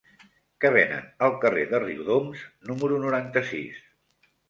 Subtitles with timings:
[0.63, 3.89] Què venen al carrer de Riudoms número noranta-sis?